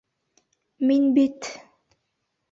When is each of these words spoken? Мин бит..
Мин 0.91 1.03
бит.. 1.17 1.39